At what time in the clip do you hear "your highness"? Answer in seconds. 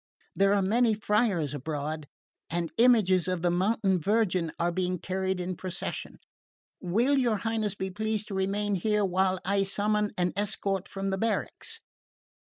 7.19-7.75